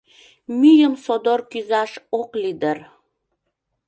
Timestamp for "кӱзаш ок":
1.51-2.29